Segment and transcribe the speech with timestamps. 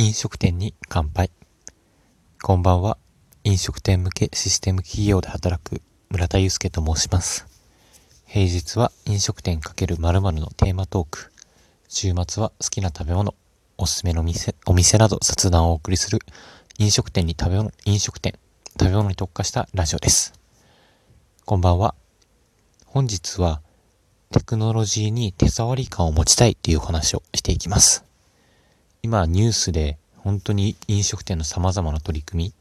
[0.00, 1.28] 飲食店に乾杯。
[2.40, 2.98] こんばんは。
[3.42, 7.48] 飲食店向けシステム企業で働く村田祐介と申します。
[8.24, 11.32] 平日は飲食店×〇〇のテーマトーク。
[11.88, 13.34] 週末は好きな食べ物、
[13.76, 16.20] おすすめの店、お店など雑談をお送りする
[16.78, 18.38] 飲食店に食べ物、飲食店、
[18.78, 20.32] 食べ物に特化したラジオです。
[21.44, 21.96] こんばんは。
[22.86, 23.62] 本日は
[24.30, 28.07] テクノロジーに手触り感を持ちたいというお話をしていきます。
[29.02, 32.52] 今ニュースで本当に飲食店の様々な取り組み、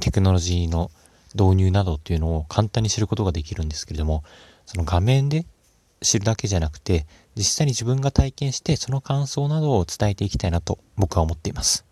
[0.00, 0.90] テクノロジーの
[1.34, 4.24] 導入などっていうのを簡単に知ることができるんですけれども、
[4.66, 5.46] その画面で
[6.02, 11.84] 知るだけじゃなくて、実際に自分が体験してその感想などを伝えていきたいなと僕は思っています。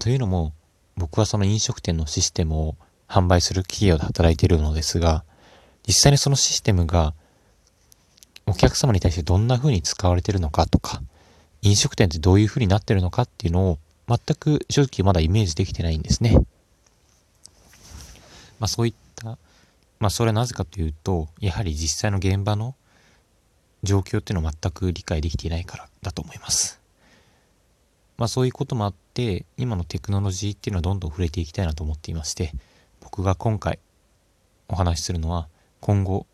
[0.00, 0.52] というのも、
[0.96, 2.76] 僕はその飲食店のシステムを
[3.08, 5.24] 販売する企業で働いているのですが、
[5.86, 7.14] 実際にそのシステムが
[8.46, 11.02] お客様に対してどんな風に使われているのかとか、
[11.64, 16.34] 飲食店ってどういう風になってるのかっていうのを全く正直まだイメージできてないんですね。
[18.60, 19.38] まあそういった、
[19.98, 22.74] まあそれはなぜかというと、やはり実際の現場の
[23.82, 26.80] 状況っていうのを全く理解できていないからだと思います。
[28.18, 32.52] まあそういうこともあって、今のテクノロジーっていうのはどんどん触れていきたいなと思っていまして、
[33.00, 33.78] 僕が今回
[34.68, 35.48] お話しするのは、
[35.80, 36.26] 今後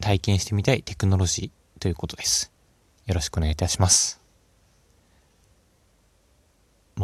[0.00, 2.52] 体験してみたいテクノロジーということです。
[3.06, 4.23] よろしくお願いいたします。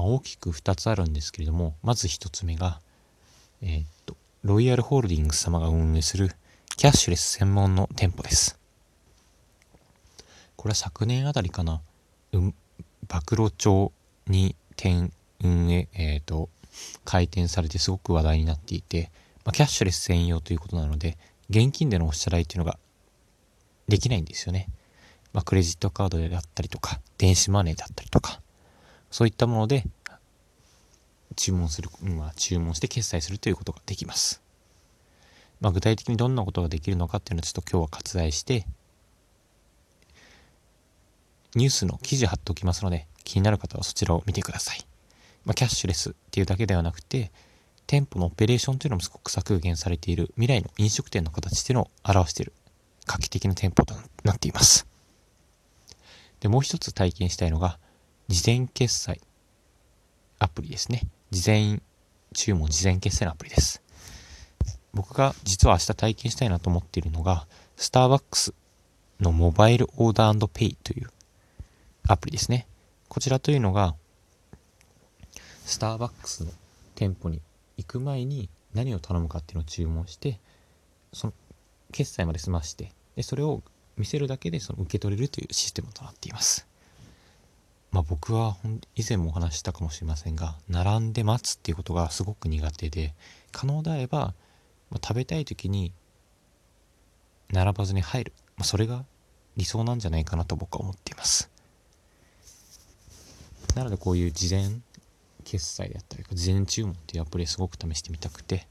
[0.00, 2.80] まあ、大きく2つあるんですけれども、まず1つ目が、
[3.60, 6.30] えー、っと、ロイヤルホールディングス様が運営する
[6.76, 8.58] キャッシュレス専門の店舗です。
[10.56, 11.82] これは昨年あたりかな、
[12.32, 12.54] うん、
[13.08, 13.92] 暴露町
[14.26, 16.48] に店運営、えっ、と、
[17.04, 19.10] 開店されてすごく話題になっていて、
[19.44, 21.18] まあ、キャッシュレス専用ということなので、
[21.50, 22.78] 現金でのお支払いっていうのが
[23.88, 24.68] できないんですよね。
[25.34, 28.40] まあ、クレジットカードであったりとか、電子マネーであったりとか、
[29.10, 29.84] そういったもので
[31.36, 34.42] 注文する、まあ、注文して決済するということができます。
[35.60, 38.66] まあ、具体的にどんなことができるのかっていうのをちょっと今日は割愛して、
[41.54, 44.86] ニュースの記事貼っておきますので、気になる方はそちらを見てください。
[45.44, 47.30] まあ、キャッシュレスっていうだけではなくて、
[47.86, 52.52] 店舗のオペレーションというのもすごく削減されている未来の飲食店の形というのを表している
[53.06, 54.86] 画期的な店舗となっています。
[56.40, 57.78] で、もう一つ体験したいのが、
[58.30, 59.20] 事前決済
[60.38, 61.02] アプリですね。
[61.32, 61.82] 事前
[62.32, 63.82] 注文、事前決済のアプリです。
[64.94, 68.54] 僕が実は明日体験したいなと思っているのが、スターバックス
[69.18, 71.10] のモバイルオーダーペイという
[72.06, 72.68] アプリですね。
[73.08, 73.96] こちらというのが、
[75.66, 76.52] スターバックスの
[76.94, 77.42] 店舗に
[77.78, 80.38] 行く前に何を頼むかっていうのを注文して、
[81.12, 81.32] その
[81.90, 83.64] 決済まで済まして、でそれを
[83.96, 86.69] 見せるだけでその受け取れるというシステムとなっています。
[87.92, 88.56] まあ僕は
[88.94, 93.14] 以前もお話ししたかもしれませんが、並んで待つっていうことがすごく苦手で、
[93.52, 94.34] 可能であれば、
[94.90, 95.92] まあ、食べたい時に
[97.50, 98.32] 並ばずに入る。
[98.56, 99.04] まあ、それが
[99.56, 101.50] 理想なんじゃないかなと僕は思っています。
[103.74, 104.80] なのでこういう事前
[105.44, 108.68] 決済であったり、事前注文っていうアプリすごく試してみたくて、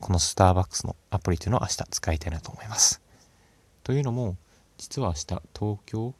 [0.00, 3.02] このスターバックスのアプリというのを明日使いたいなと思います。
[3.84, 4.36] というのも、
[4.78, 5.20] 実は明日
[5.58, 6.14] 東京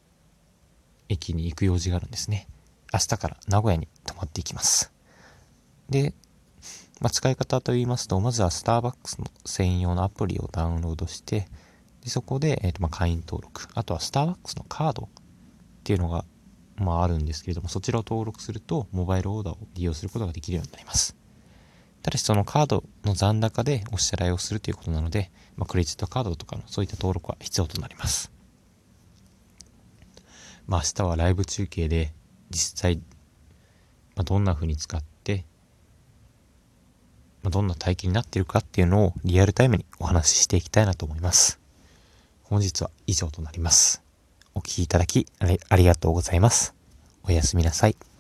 [1.12, 2.48] 駅に行く用事があるんですね。
[2.92, 4.92] 明日から名古屋に泊まっていきます。
[5.88, 6.14] で、
[7.00, 11.48] まあ、使い方と言いますと、まずはスターバックスの専用のアプリをダウンロードして、
[12.02, 15.08] でそこで、えーとまあ、会員登録、あとはスターバックスのカードっ
[15.84, 16.24] ていうのが
[16.76, 21.16] まあ、あるんですけれども、そちらを登録すると、モバイルオーダーを利用することができるようになります。
[22.02, 28.32] ただし、そのカードの残高でお支払いをするということなので、まあ、クレジットカードとかのそういった登録は必要となります。
[30.66, 32.12] まあ、明日はライブ中継で、
[32.50, 32.96] 実際、
[34.16, 35.44] まあ、どんな風に使って、
[37.42, 41.60] まあ、どんな体験になってるかっていうのをリアルタイムにお話ししていきたいなと思います。
[42.44, 44.02] 本日は以上となります。
[44.54, 46.74] お聴きいただきありがとうございます。
[47.24, 48.11] おやすみなさい。